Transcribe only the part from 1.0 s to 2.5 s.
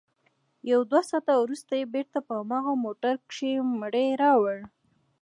ساعته وروسته يې بېرته په